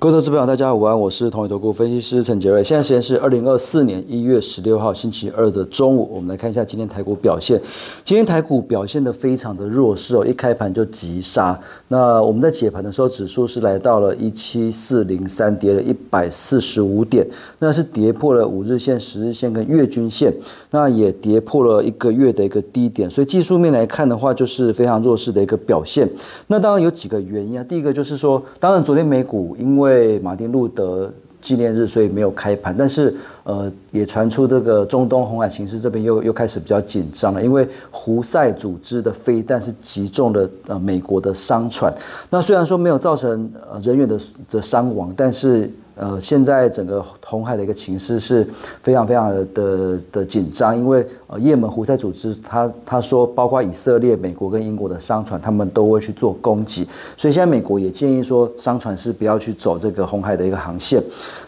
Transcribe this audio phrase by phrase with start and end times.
[0.00, 2.64] 各位投资朋友，大家午安，我是同一投顾分析师陈杰瑞。
[2.64, 7.60] 现在时间是二零二四年一月十六号星期二的中午，我们来看一下今天台股表现。
[8.02, 11.60] 今天台股表现的非常的弱势哦，一开盘就急杀。
[11.88, 17.26] 那我们在解盘的时候，指数是来到了一七四零三，跌了一百四十五点，
[17.58, 20.32] 那是跌破了五日线、十日线跟月均线，
[20.70, 23.10] 那也跌破了一个月的一个低点。
[23.10, 26.08] 所以技术面来看的话，就是非常弱势的一个表现。
[26.46, 32.72] 那当然有几个原因啊，第一个就是说，当然昨天美股因为对马丁路德纪念日，所以没有开盘。
[32.76, 33.12] 但是，
[33.42, 41.92] 呃，也传出这个中东红海形势这边又又开始比较紧张了，因为胡塞组织的飞弹是击中了呃美国的商船。
[42.30, 45.68] 那虽然说没有造成呃人员的的伤亡，但是。
[46.00, 48.46] 呃，现在整个红海的一个情势是
[48.82, 61.02] 非常非常的的紧张，因为呃，也门胡塞组织他他说，包括以色列、美国跟英国的商船，他们都会去做攻击，所以现在美国也建议说，商船是不要去走这个红海的一个航线。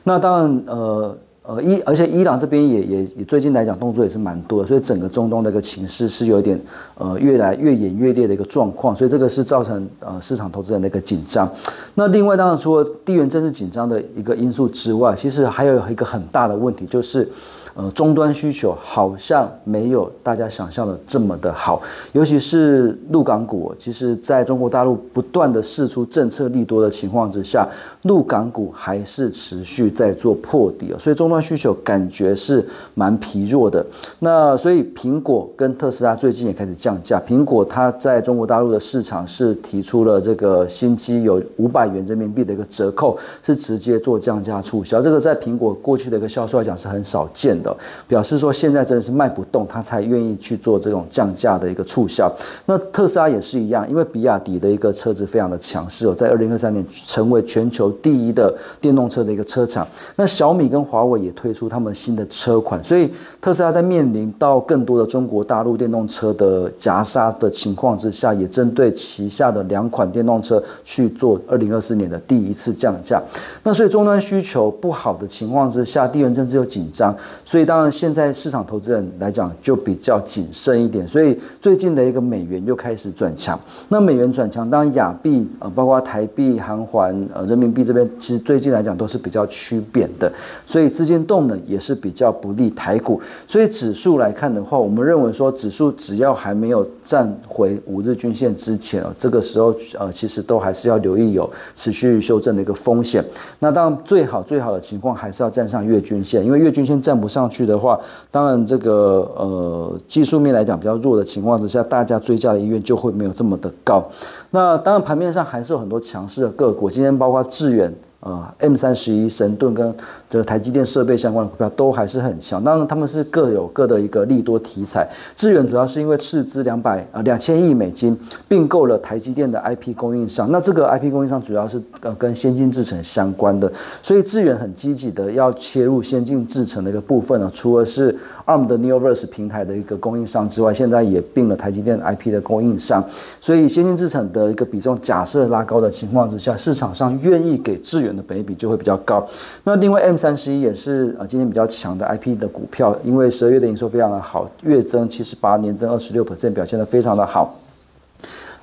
[0.04, 1.16] 那当然，呃。
[1.44, 6.60] 呃，伊而且伊朗这边也也也最近来讲动作也是蛮多的，所以整个中东的一个情势是有一点
[6.96, 11.50] 呃越来越演越烈的一个状况，所以这个是造成呃市场投资人的一个紧张。
[11.96, 17.28] 那另外当然除了地缘政治紧张的一个因素之外，其实还有一个很大的问题就是。
[17.74, 21.80] 呃，终端需求好像没有大家想象的这么的好，
[22.12, 27.66] 尤其是陆港股，其实在中国大陆不断的试出政策利多的情况之下，
[28.02, 32.62] 陆港股还是持续在做破底所以终端需求感觉是
[32.94, 33.84] 蛮疲弱的。
[34.18, 47.61] 那所以苹果跟特斯拉最近也开始降价，苹果它在中国大陆的市场是提出了这个新机有五百元人民币的一个折扣，是直接做降价促销，这个在苹果过去的一个销售来讲是很少见。
[47.62, 47.74] 的
[48.06, 52.30] 表示说，现在真的是卖不动，他才愿意去做这种降价的一个促销。
[52.66, 59.86] 那特斯拉也是一样，因为比亚迪的一个车子非常的强势哦，在二零二三年成为全球第一的电动车的一个车厂。
[60.16, 73.22] 那小米跟华为也推出他们新的车款，所以特斯拉在面临到更多的中国大陆电动车的夹杀的情况之下，也针对旗下的两款电动车去做二零二四年的第一次降价。
[73.62, 77.14] 那所以终端需求不好的情况之下，地缘政治又紧张。
[77.52, 81.06] 所以当然，现在市场投资人来讲就比较谨慎一点。
[81.06, 83.60] 所以最近的一个美元又开始转强。
[83.90, 90.32] 那美元转强，当然亚币呃，包括台币、韩环、呃人民币这边，其实最近来讲都是比较趋贬的。
[90.64, 93.20] 所以资金动能也是比较不利台股。
[93.46, 101.46] 所以指数来看的话，我们认为说指数只要还没有站回五日均线之前这个时候呃，其实都还是要留意有
[101.76, 103.22] 持续修正的一个风险。
[103.58, 107.41] 那当然最好最好的情况还是要站上月均线，因为月均线站不上。
[107.42, 107.98] 上去的话，
[108.30, 114.04] 当然这个呃技术面来讲比较弱的情况之下，大家追加的意愿就会没有这么的高。
[114.50, 117.92] 那当然盘面上还是有很多强势的个股，今天包括致远。
[118.22, 119.92] 呃，M 三十一、神盾跟
[120.30, 125.08] 这个台积电设备相关的股票都还是很强，当然他们是各有各的一个利多题材。
[125.34, 128.16] 智远主要是因为斥资两百呃两千亿美金
[128.46, 137.50] 并购了台积电的 IP 供应商，那这个 IP 供应商主要是呃跟先进制程相关的，所以智远很积极的要切入先进制程的一个部分呢。
[137.52, 138.16] 除了是
[138.46, 143.04] ARM 的 Neoverse 平台的一个供应商之外，现在也并了台积电 IP 的供应商，
[143.40, 148.11] 所以先进制程的一个比重假设拉高的情况之下，市场上愿意给智远。
[148.16, 149.26] 的本益比就会比较高。
[149.64, 157.58] 那另外 M 三十一也是呃今天比较强的 IP 的股票，因为十二月的营收非常的好，月增七十八，年增二十六 percent，表现的非常的好。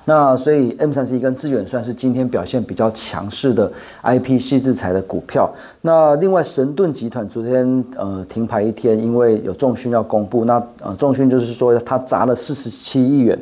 [0.06, 3.70] 那所以 M 三十一跟致远算是今天表现比较强势的
[4.02, 5.48] IP 细制材的股票。
[5.82, 10.46] 那另外神盾集团昨天呃停牌一天，因为有重讯要公布。
[10.46, 13.38] 那呃重讯就是说他砸了四十七亿元，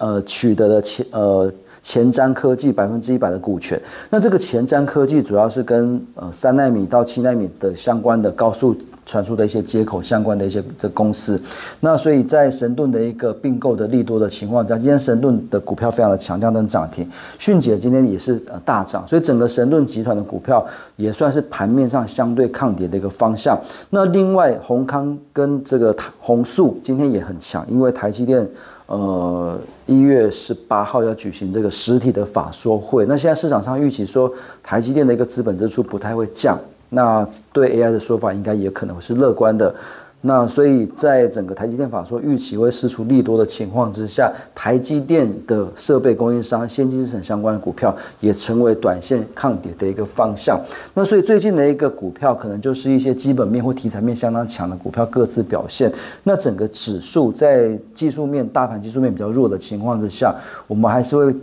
[0.00, 1.50] 呃取得了钱呃。
[1.82, 11.40] 前瞻科技百分之一百的股权，那这个前瞻科技主要是跟呃三纳米到七纳米的相关的高速传输的一些接口相关的一些的公司，
[11.80, 17.06] 那所以在神盾的一个并购的利多的情况下，今天神盾的股票非常的强，亮灯涨停，
[17.36, 20.64] 迅捷今天也是呃大涨，所以整个神盾集团的股票
[20.94, 23.58] 也算是盘面上相对抗跌的一个方向。
[23.90, 28.48] 那另外宏康跟这个宏塑今天也很强，因为台积电。
[28.92, 33.06] 呃，一月十八号要举行这个实体的法说会。
[33.06, 34.30] 那现在市场上预期说，
[34.62, 36.60] 台积电的一个资本支出不太会降。
[36.90, 39.74] 那对 AI 的说法，应该也可能是乐观的。
[40.22, 50.60] 那所以在整个台积电法说预期会释出利多的情况之下，台积电的设备供应商、先进制程相关的股票也成为短线抗跌的一个方向。
[50.94, 55.92] 那所以最近的一个股票可能就是一些基本面或题材面相当强的股票各自表现。
[56.22, 60.32] 那整个指数在技术面、大盘技术面比较弱的情况之下，
[60.68, 61.34] 我们还是会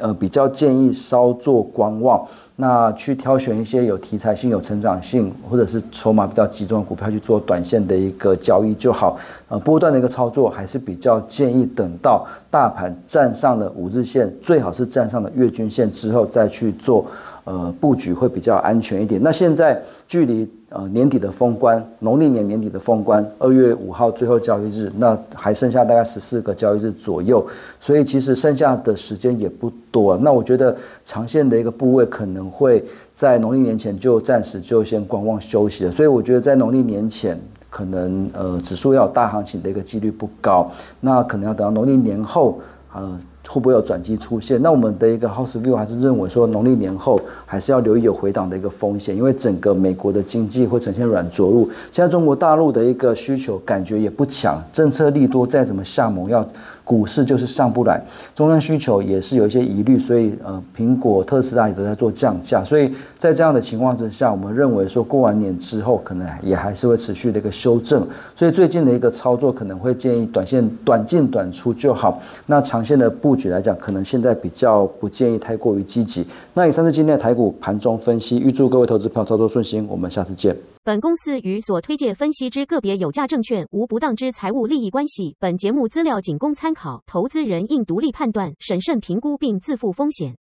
[0.00, 2.26] 呃比较建议稍作观望。
[2.60, 9.16] 那去挑选一些有题材性、有成长性，或者是筹码比较集中的股票去做短线的一个交易就好。
[9.48, 17.06] 呃，波段的一个操作还是比较建议等到大盘站上了五日线，最好是站上了月均线之后再去做。
[17.48, 19.18] 呃，布局会比较安全一点。
[19.22, 27.42] 那现在距离呃年底的封关，农历年年底的封关，二月五号最后交易日，那还剩下大概十四个交易日左右，
[27.80, 30.14] 所以其实剩下的时间也不多。
[30.18, 32.84] 那我觉得长线的一个部位可能会
[33.14, 35.90] 在农历年前就暂时就先观望休息了。
[35.90, 37.40] 所以我觉得在农历年前，
[37.70, 40.70] 可能呃指数要有大行情的一个几率不高。
[41.00, 42.60] 那可能要等到农历年后，
[42.92, 43.18] 呃。
[43.48, 44.60] 会不会有转机出现？
[44.62, 51.68] 那我们的一个 House View 还是认为说，农历年后还是要留意有回档的一个风险，因为整个美国的经济会呈现软着陆。
[51.90, 56.46] 现在中国大陆的一个需求感觉也不强，政策利多再怎么下猛药。
[56.84, 58.02] 股市就是上不来，
[58.34, 76.26] 终端需求也是有一些疑虑，所以呃，苹果、特斯拉也都在做降价，所以在这样的情况之下，我们认为说过完年之后，可能也还是会持续的一个修正，所以最近的一个操作可能会建议短线短进短出就好，那长线的布局来讲，可能现在比较不建议太过于积极。
[76.52, 80.54] 那以上是今天的台股盘中分析，预祝各位投资朋友操作顺心，我们下次见。
[80.82, 85.36] 本公司与所推介分析之个别有价证券无不当之财务利益关系。
[85.38, 90.34] 本节目资料仅供参考，投资人应独立判断、审慎评估并自负风险。